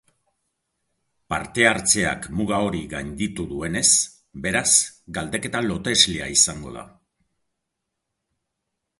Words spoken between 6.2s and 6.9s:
izango da.